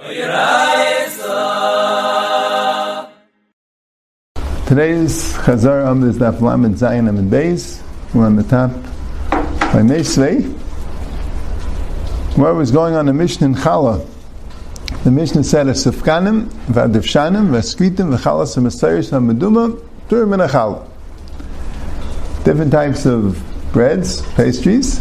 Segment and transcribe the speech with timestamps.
[0.00, 1.18] Today's
[5.34, 7.82] Chazar Am is Daf Lamed Zayin and Beis.
[8.14, 8.70] We're on the top
[9.30, 10.50] by Mesvei.
[12.38, 14.06] What was going on in Mishnah in Chala?
[15.04, 19.78] The Mishnah said, "Sifkanim v'adivshanim v'skritim v'chalas v'masayis v'meduma
[20.08, 20.82] tur min chala."
[22.44, 23.38] Different types of
[23.74, 25.00] breads, pastries.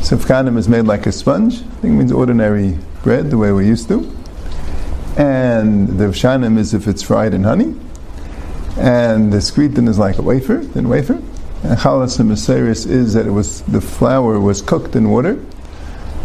[0.00, 1.56] Sifkanim is made like a sponge.
[1.56, 4.10] I think it means ordinary bread, the way we're used to.
[5.16, 7.74] And the v'shanim is if it's fried in honey
[8.78, 11.14] and the skritin is like a wafer, thin wafer.
[11.62, 15.38] And chalas and maseris is that it was the flour was cooked in water.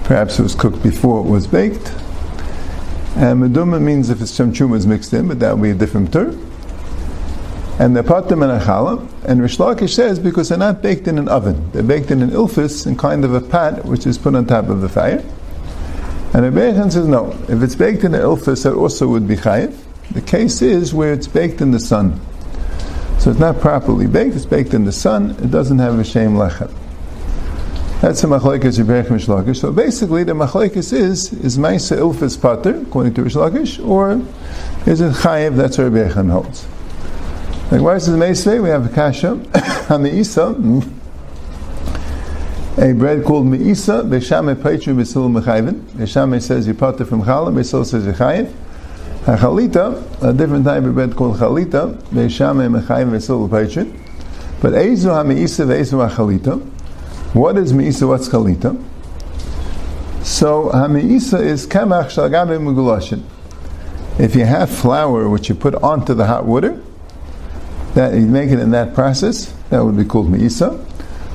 [0.06, 1.92] Perhaps it was cooked before it was baked.
[3.16, 6.14] And meduma means if it's chamchuma is mixed in, but that would be a different
[6.14, 6.44] term.
[7.80, 11.28] And the patim and achala, and Rish Lakish says because they're not baked in an
[11.28, 14.48] oven, they're baked in an ilfis, in kind of a pat which is put on
[14.48, 15.24] top of the fire.
[16.38, 19.76] And Rebbeichan says no, if it's baked in the ilfis, that also would be chayiv.
[20.12, 22.22] The case is where it's baked in the sun.
[23.18, 26.34] So it's not properly baked, it's baked in the sun, it doesn't have a shame
[26.34, 26.72] lechem.
[28.02, 29.62] That's the machlekes Rebbeich Mishlakish.
[29.62, 34.22] So basically the machlekes is, is Maisa Ilfis Pater, according to Rishlakish, or
[34.86, 36.68] is it Chayev, that's what Rebbeich holds.
[37.72, 38.62] Like why is it Meisvei?
[38.62, 39.32] We have a kasha
[39.92, 40.54] on the Isa,
[42.78, 45.82] a bread called Meisa, Beshame Peitru Besil Mechayvin.
[45.96, 48.06] Beshame says you pater from Chala, Besil says
[49.28, 53.92] A chalita, a different type of bread called chalita, beishame mechayim v'sil peichin.
[54.62, 56.62] But eizu ha-meisa v'eizu ha-chalita.
[57.34, 58.82] What is meisa, what's chalita?
[60.24, 63.22] So ha-meisa is kamach shalgabe mugulashin.
[64.18, 66.82] If you have flour which you put onto the hot water,
[67.96, 70.87] that you make it in that process, that would be called meisa.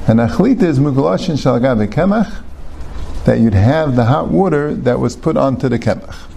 [0.07, 2.43] And achlita is mugulashin shalgabe kemach,
[3.25, 6.29] that you'd have the hot water that was put onto the kemach.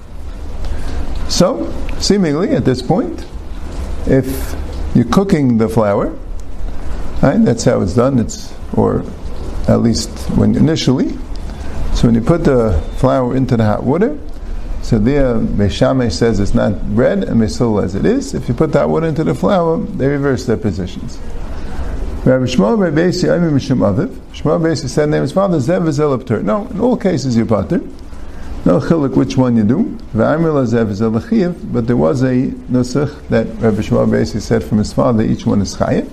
[1.30, 3.25] So, seemingly at this point,
[4.05, 4.55] if
[4.94, 6.16] you're cooking the flour,
[7.22, 8.19] right, that's how it's done.
[8.19, 9.03] It's or
[9.68, 11.18] at least when initially.
[11.95, 14.18] So when you put the flour into the hot water,
[14.81, 18.34] so there Meshame says it's not bread and Mesul as it is.
[18.34, 21.18] If you put that water into the flour, they reverse their positions.
[22.25, 24.09] Rabbi Shmuel Rebbeisi Aymi Mishum Aviv.
[24.34, 26.41] Shmuel Rebbeisi said name his father Zev Zelapter.
[26.44, 27.78] No, in all cases you pater.
[28.66, 29.96] No chilik which one you do.
[30.12, 30.40] But
[31.86, 35.75] there was a nusach that Rabbi Shmuel basically said from his father, each one is
[35.75, 36.09] chayiv.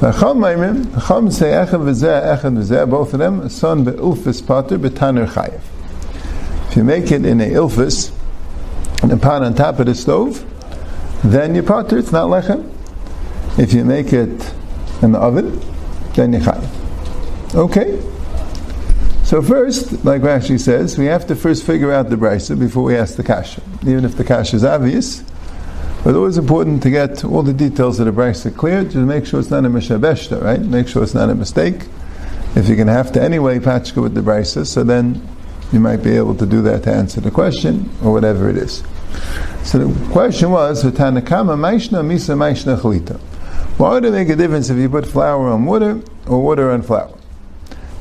[0.00, 0.40] Chacham
[1.30, 5.60] say echad v'zeh, echad v'zeh, both of them, son be'ilfis pater b'taner chayiv.
[6.70, 8.10] If you make it in a ilfis,
[9.02, 10.42] in a pot on top of the stove,
[11.22, 12.70] then you pater, it's not lechem.
[13.58, 14.54] If you make it
[15.04, 15.60] in the oven,
[16.14, 17.54] then chayiv.
[17.54, 18.00] Okay?
[19.24, 22.96] So first, like Rashi says, we have to first figure out the brisa before we
[22.96, 23.62] ask the kasha.
[23.82, 25.22] Even if the kasha is obvious,
[26.02, 29.40] but always important to get all the details of the brisa clear to make sure
[29.40, 30.60] it's not a mishabeshta, right?
[30.60, 31.86] Make sure it's not a mistake.
[32.54, 35.26] If you're going to have to anyway patchka with the brisa, so then
[35.72, 38.82] you might be able to do that to answer the question or whatever it is.
[39.64, 43.18] So the question was, Tanakama Maishna Misa Maishna Chalita.
[43.76, 46.82] Why would it make a difference if you put flour on water or water on
[46.82, 47.12] flour?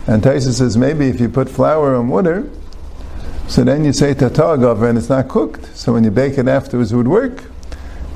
[0.05, 2.49] And Taisa says maybe if you put flour on water,
[3.47, 5.75] so then you say tatagav and it's not cooked.
[5.75, 7.45] So when you bake it afterwards, it would work.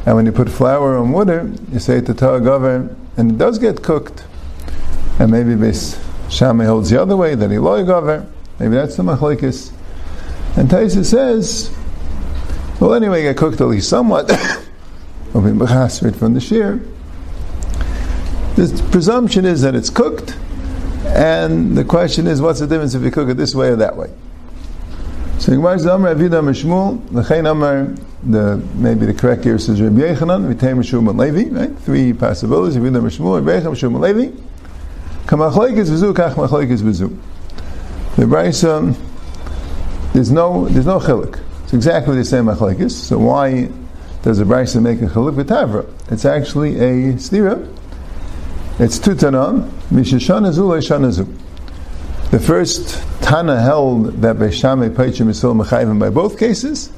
[0.06, 4.25] And when you put flour on water, you say tatagav and it does get cooked.
[5.19, 8.28] And maybe this Shammai holds the other way that he loygaver.
[8.59, 9.72] Maybe that's the machlekes.
[10.56, 11.75] And Taisa says,
[12.79, 14.29] well, anyway, it got cooked at least somewhat.
[15.31, 16.81] from the shear.
[18.57, 20.35] The presumption is that it's cooked
[21.06, 23.95] and the question is, what's the difference if you cook it this way or that
[23.95, 24.09] way?
[25.38, 30.00] So Gemara says, Amar Avida Mishmul, Lechein Amar, the maybe the correct here says Rabbi
[30.00, 31.78] Yechanan, Vitei Mishum and Levi, right?
[31.81, 32.75] Three possibilities.
[32.75, 34.41] Avida Mishmul, Rabbi Yechanan, Mishum and Levi.
[35.28, 37.16] Kamachloikis v'zu, kach machloikis v'zu.
[38.16, 38.95] The Brisa, um,
[40.13, 41.39] there's no there's no chilik.
[41.66, 42.89] It's exactly the same machlekes.
[42.89, 43.69] So why
[44.24, 45.88] does the Brisa make a chilik v'tavra?
[46.12, 47.76] It's actually a stira.
[48.79, 49.71] It's two tanam.
[52.29, 56.91] The first Tana held that Beishamay Paichim is still Mechayvim by both cases,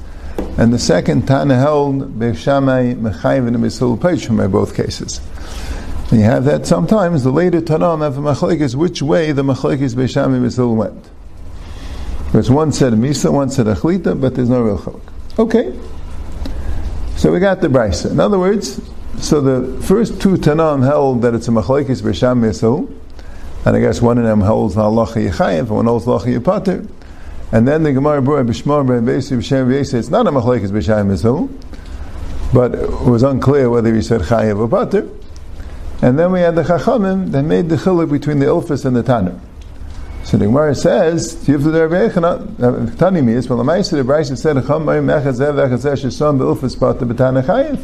[0.58, 5.22] and the second Tana held Beishamay Mechayvim and Misul Paichim by both cases.
[6.10, 7.24] And you have that sometimes.
[7.24, 11.08] The later Tanam have a machlekes which way the machlekes Beishamay Misul went.
[12.26, 15.00] Because one said Misa, one said Achlita, but there's no real chaluk.
[15.38, 15.72] Okay.
[17.16, 18.10] So we got the brisa.
[18.10, 18.80] In other words,
[19.18, 22.92] so the first two Tanam held that it's a machlekes b'sham yisrael,
[23.66, 26.88] and I guess one of them holds halacha yichayev, and one holds halacha yipater,
[27.52, 29.94] And then the Gemara brought Bishmar B'Besi B'Shem B'Yesi.
[29.94, 31.50] It's not a Machlekes B'Shem Mizil,
[32.54, 35.08] but it was unclear whether he said Chayev or Pater.
[36.02, 39.02] And then we had the Chachamim that made the chiluk between the Ilfis and the
[39.02, 39.38] Tanner.
[40.24, 44.36] So the Gemara says, "Tiv the Rabbi Yechana." Uh, Tani well, the Ma'aser the Brayse
[44.38, 47.80] said, "Cham Mayim Mechazev Vechazev Shesam Be'Ilfis Pater B'Tanner Chayev."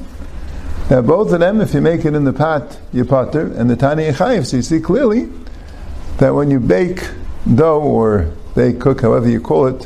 [0.89, 3.77] Now both of them, if you make it in the pot, you potter, and the
[3.77, 4.47] Tani Chayev.
[4.47, 5.29] So you see clearly
[6.19, 7.09] that when you bake
[7.53, 9.85] dough or bake, cook, however you call it,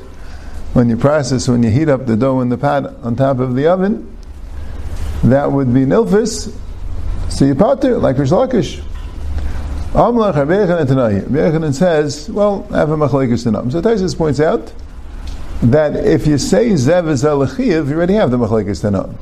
[0.75, 3.55] when you process, when you heat up the dough in the pot on top of
[3.55, 4.17] the oven,
[5.25, 6.55] that would be nilfis.
[7.29, 8.83] So you potter like Rish Lakish.
[9.93, 13.43] Amlach Rabbechanan says, well, have a machlekes.
[13.73, 14.73] So Taisus points out
[15.63, 19.17] that if you say zev is you already have the machlekes tanam.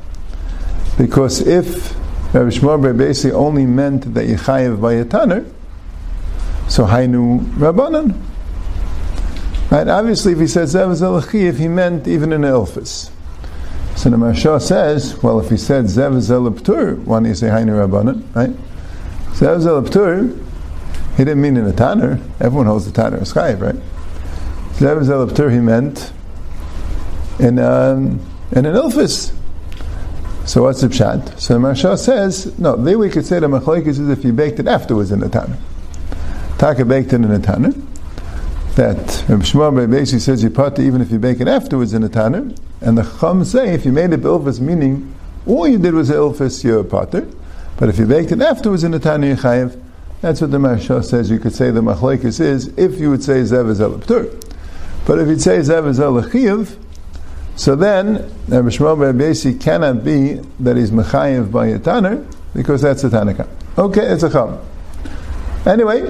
[0.99, 1.95] Because if
[2.35, 5.47] Rabbi Shmuel basically only meant that you chayev by a tanner,
[6.69, 8.21] so Hainu Rabbanan.
[9.71, 9.87] Right?
[9.87, 13.11] Obviously, if he says Zev if he meant even in Elphis.
[13.97, 17.87] So the Marsha says, well, if he said Zev Zelaptur, why don't you say Hainu
[17.87, 18.35] Rabbanan?
[18.35, 18.51] Right?
[19.35, 20.37] Zev Zelaptur,
[21.17, 22.21] he didn't mean in a Tanner.
[22.41, 23.75] Everyone holds the Tanner as Chayiv, right?
[24.75, 26.13] Zev Zelaptur, he meant
[27.39, 28.21] in, um,
[28.53, 29.38] in an Elphis.
[30.49, 31.39] So what's the pshat?
[31.39, 34.59] So the Marsha says, no, there we could say the machlekes is if you baked
[34.59, 35.59] it afterwards in the Tanner.
[36.57, 37.75] Taka baked it in the tanner.
[38.75, 38.97] That
[39.29, 42.51] Rabbi Shmuel basically says you put even if you bake it afterwards in the tanner.
[42.81, 45.15] And the Chum say if you made it ilfis, meaning
[45.47, 47.29] all you did was ilfis, you're a potter.
[47.77, 49.79] But if you baked it afterwards in the tanner, you chayiv.
[50.23, 51.31] That's what the Marsha says.
[51.31, 53.81] You could say the machlekes is if you would say zev is
[55.07, 56.01] But if you'd say zev is
[57.59, 58.15] so then
[58.49, 62.25] Rabbi Shmuel basically cannot be that he's mechayiv by a tanner
[62.55, 63.49] because that's a tanaka.
[63.77, 64.59] Okay, it's a chum.
[65.67, 66.03] Anyway,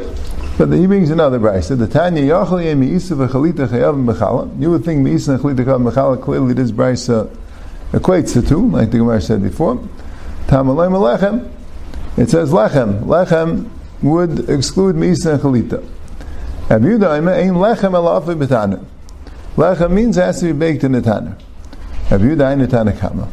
[0.58, 1.76] but he brings another brayse.
[1.76, 4.60] The Tanya Yachal Yem Meisa v'Chalita Chayav Mechala.
[4.60, 6.22] You would think Meisa and Chalita Chayav Mechala.
[6.22, 7.28] Clearly, this brayse uh,
[7.96, 9.76] equates the two, like the Gemara said before.
[10.46, 11.50] Tamalay Lechem.
[12.16, 13.04] It says Lechem.
[13.04, 13.70] Lechem
[14.02, 15.84] would exclude Meisa and Chalita.
[16.70, 18.84] Abu Ain Lechem Alafi B'Tana.
[19.58, 21.36] Lechem means it has to be baked in the Tana.
[22.12, 23.28] Abu Daima Tanakama.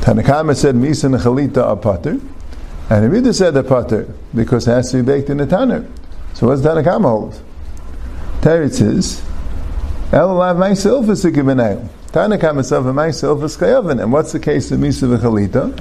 [0.00, 2.18] Tanakama said Misa and Chalita are potter.
[2.90, 5.86] And Rabbi said the potter because it has to be baked in the tanner.
[6.34, 7.40] So what's Tanakama hold?
[8.40, 9.22] Teretz is,
[10.10, 11.88] Elalav myself is a givenail.
[12.08, 14.02] Tanakam itself and myself is chayavin.
[14.02, 15.80] And what's the case of Misa v'chalita?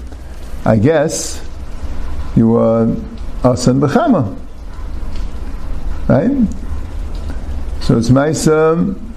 [0.63, 1.44] I guess
[2.36, 2.86] you are
[3.44, 4.38] asan b'chama.
[6.07, 6.48] Right?
[7.81, 9.09] So it's Maisa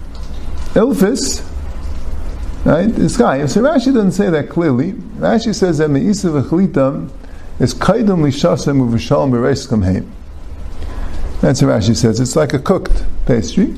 [0.74, 1.44] Ilfis,
[2.64, 2.88] right?
[2.98, 3.44] It's guy.
[3.46, 4.92] So Rashi doesn't say that clearly.
[4.92, 7.10] Rashi says that Meisa v'chalita
[7.58, 10.08] is kaidum lishasem uv'shalom b'reis kamheim.
[11.42, 12.20] That's what Rashi says.
[12.20, 13.74] It's like a cooked pastry,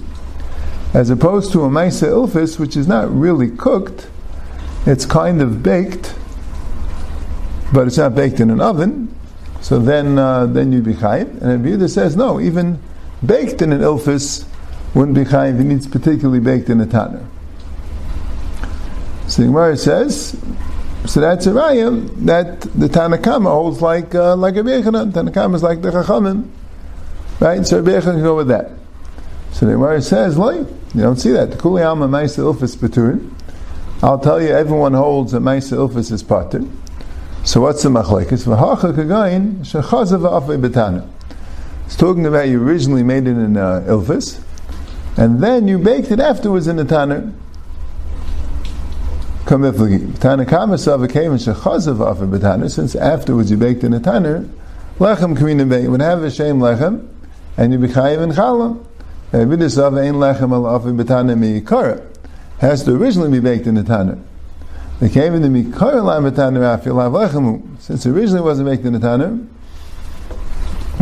[0.92, 4.06] as opposed to a maisa ilfis, which is not really cooked.
[4.86, 6.14] It's kind of baked,
[7.72, 9.12] but it's not baked in an oven.
[9.62, 11.42] So then, uh, then you'd be chayiv.
[11.42, 12.78] And Rabbi says no, even
[13.24, 14.46] baked in an ilfis
[14.94, 15.60] wouldn't be chayiv.
[15.60, 17.26] It needs particularly baked in a tanner.
[19.26, 20.36] So the Gemara says,
[21.06, 25.12] so that's a raya that the Tanakama holds like uh, like a Bechana.
[25.12, 26.48] Tanakama is like the Chachamim.
[27.40, 27.66] Right?
[27.66, 28.70] So Rebbe can go with that.
[29.52, 31.58] So the Gemara says, "Loy, you don't see that.
[31.58, 33.30] Kuli alma ma'isa ilfis beturin."
[34.02, 36.64] I'll tell you, everyone holds that ma'isa ilfis is pater.
[37.44, 38.44] So what's the machlekes?
[38.44, 41.06] V'hacha kagayin shechazav afei betana.
[41.84, 44.42] It's talking about you originally made it in uh, ilfis,
[45.16, 47.32] and then you baked it afterwards in the tanner.
[52.68, 54.48] Since afterwards you baked in the tanner,
[54.98, 57.08] lechem kamina bay would have a shame lechem
[57.56, 58.84] and you be chayiv in challah.
[59.32, 62.00] Vidisav ein lechem al afi betana miikara.
[62.58, 64.18] Has to originally be baked in the tanner.
[65.00, 67.80] They came in the mikara la betana afi lechemu.
[67.80, 69.38] Since originally wasn't baked in the tanner,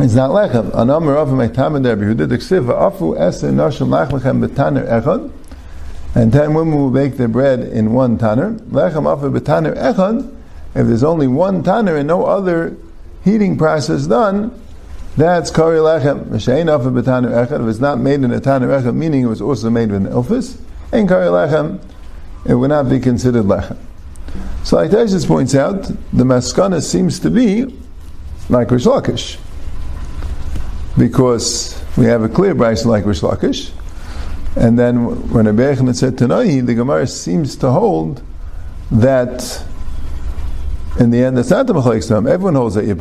[0.02, 0.74] it's not lechem.
[0.74, 5.30] An amar of my tamid Rabbi Yehuda d'ksiv afu eser nashim lechem betaner echad.
[6.14, 8.54] And ten women will bake their bread in one tanner.
[8.70, 10.28] Lechem afu betaner echad.
[10.74, 12.76] If there's only one tanner and no other
[13.24, 14.58] heating process done,
[15.16, 16.26] that's kari lechem.
[16.26, 17.62] M'shein afa b'tanu echad.
[17.62, 20.12] If it's not made in a tanu echad, meaning it was also made with an
[20.12, 20.58] ilfis,
[20.90, 21.80] and kari lechem,
[22.44, 23.76] it would not be considered lechem.
[24.64, 27.78] So like Taisus points out, the maskana seems to be
[28.48, 29.38] like Rish Lakish.
[30.98, 33.72] Because we have a clear brayse like Rish Lakish,
[34.56, 38.22] and then when a Bechman said Tanai, the Gemara seems to hold
[38.90, 39.64] that
[40.98, 42.96] in the end, it's not the Machlaik Everyone holds that you're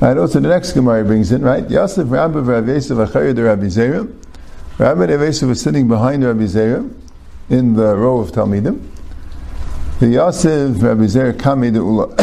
[0.00, 1.68] Right, also the next Gemara brings in, right?
[1.68, 4.08] Yosef Rabbi Rav Yosef Achayir the Rabbi Zera.
[4.78, 6.88] Rabbi Nevesa was sitting behind Rabbi Zera
[7.50, 8.80] in the row of Talmidim.
[9.98, 12.14] The Yosef, Rabbi Zera, Kame de Ula.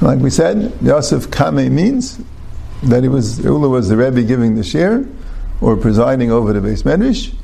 [0.00, 2.20] Like we said, Yosef Kame means
[2.82, 5.06] that he was, Ula was the Rebbe giving the share,
[5.60, 7.34] or presiding over the base medrash.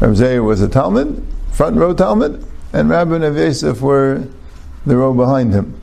[0.00, 4.26] Rabbi Zera was a Talmud, front row Talmud, and Rabbi Nevesef were
[4.86, 5.80] the row behind him.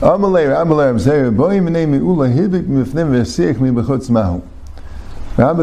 [0.00, 0.28] Rabbi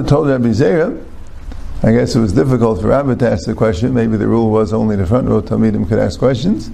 [0.01, 1.05] told Rabbi Zera,
[1.84, 3.94] I guess it was difficult for Rabbi to ask the question.
[3.94, 6.70] Maybe the rule was only the front row Talmidim could ask questions.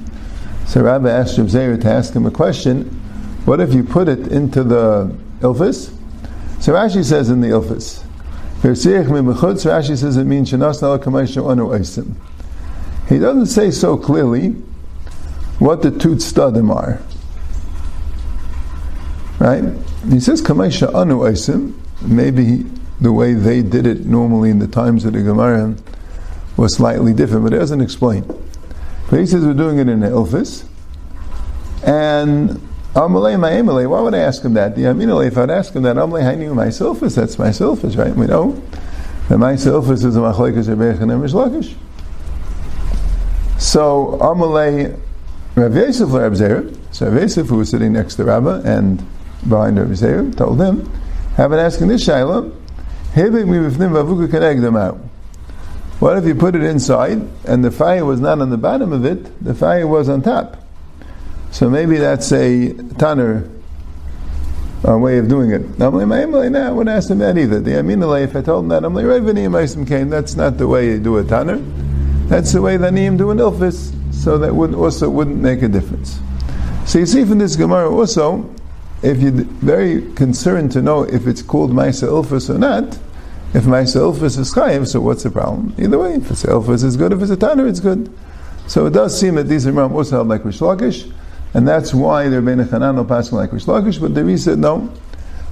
[0.67, 2.85] So Rabbi asked Zera to ask him a question.
[3.45, 5.93] What if you put it into the Ilfis?
[6.61, 8.03] So Rashi says in the Ilfis,
[8.61, 10.51] Rashi says it means
[13.09, 14.49] He doesn't say so clearly
[15.57, 16.99] what the tut stadim are.
[19.39, 19.63] Right?
[20.09, 21.73] He says Kamaisha Anu Aisim.
[22.01, 22.63] Maybe
[22.99, 25.75] the way they did it normally in the times of the Gemara
[26.57, 28.23] was slightly different, but it doesn't explain.
[29.11, 30.63] But he says we're doing it in the office.
[31.85, 32.51] And
[32.93, 34.77] Amalei Ma'emalei, why would I ask him that?
[34.77, 38.15] The Aminalei, if I'd ask him that, Amalei Hainu my Silfis, that's my Silfis, right?
[38.15, 38.53] We know
[39.27, 41.75] that my Silfis is a Machlekes Rebbeich and Emish Lakish.
[43.59, 44.97] So Amalei
[45.55, 49.05] Rav Yosef Rav Zera, so Rav Yosef, who was sitting next to Rabbah and
[49.49, 50.89] behind Rav Zera, told him,
[51.35, 52.49] have been asking this Shaila,
[56.01, 59.05] what if you put it inside and the fire was not on the bottom of
[59.05, 60.57] it, the fire was on top?
[61.51, 63.49] So maybe that's a tanner
[64.87, 65.79] uh, way of doing it.
[65.79, 67.59] Like, I wouldn't ask him that either.
[67.59, 71.17] The Aminalay, if I told him that, I'm like, that's not the way you do
[71.19, 71.57] a tanner.
[72.27, 73.93] That's the way the Niyim do an ilfis.
[74.13, 76.19] So that would also wouldn't make a difference.
[76.85, 78.49] So you see from this Gemara also
[79.03, 82.97] if you're very concerned to know if it's called Maisa Ilfus or not,
[83.53, 85.75] if my Ilfus is Chayiv, so what's the problem?
[85.77, 87.11] Either way, if it's Ilfus, it's good.
[87.11, 88.11] If it's a Tanner, it's good.
[88.67, 91.11] So it does seem that these Imam also held like Rish Lakish,
[91.53, 94.89] and that's why they're Bein Hanan passing like Rish Lakish, but the said no.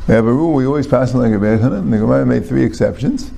[0.08, 2.46] We have a rule, we always pass like a Bein Hanan, and the Gemara made
[2.46, 3.32] three exceptions.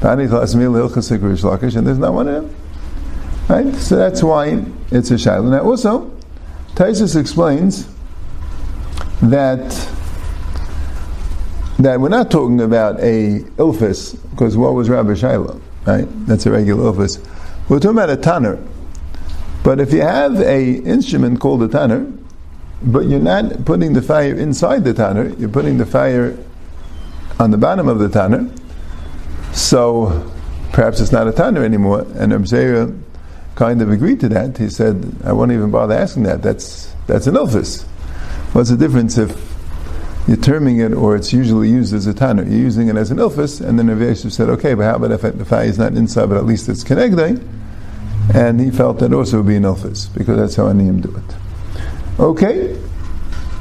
[0.00, 2.56] Pani Chasmil Hilchasik Rish Lakish, and there's not one of them.
[3.48, 3.74] Right?
[3.76, 5.50] So that's why it's a Shaila.
[5.50, 6.10] Now also,
[6.74, 7.86] Taisus explains
[9.22, 9.72] that
[11.78, 16.06] that we're not talking about a ilfis, because what was Rabbi Shaila, right?
[16.26, 17.18] That's a regular ilfis.
[17.68, 18.58] We're talking about a tanner.
[19.62, 22.10] But if you have a instrument called a tanner,
[22.82, 26.38] but you're not putting the fire inside the tanner, you're putting the fire
[27.38, 28.48] on the bottom of the tanner,
[29.52, 30.30] so
[30.72, 32.00] perhaps it's not a tanner anymore.
[32.16, 32.98] And Abzera
[33.54, 34.56] kind of agreed to that.
[34.56, 36.42] He said, I won't even bother asking that.
[36.42, 37.84] That's that's an ilfis.
[38.52, 39.45] What's the difference if
[40.26, 42.42] you're terming it or it's usually used as a tanner?
[42.42, 45.12] You're using it as an ilfis, and then Rav Yosef said, okay, but how about
[45.12, 47.46] if the fire is not inside, but at least it's connected?
[48.34, 52.20] And he felt that also would be an ilfis, because that's how Aniyim do it.
[52.20, 52.76] Okay,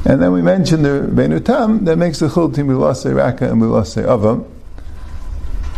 [0.06, 4.50] and then we mentioned the Benutam that makes the chultim Bilase Raka and Bilase Avam.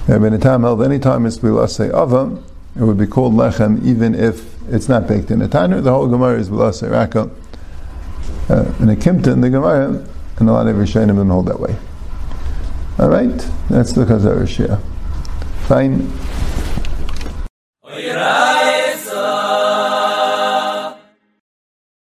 [0.05, 2.43] Benutam held any time it's Bilase Avam,
[2.75, 5.81] it would be called Lechem even if it's not baked in a tanner.
[5.81, 7.29] The whole Gemara is Bilase Raka
[8.49, 10.05] uh, in a Kimta in the Gemara,
[10.37, 11.75] and a lot of Rishonim don't hold that way.
[12.99, 13.37] All right,
[13.69, 14.81] that's the Chazar Shia.
[15.67, 16.11] Fine.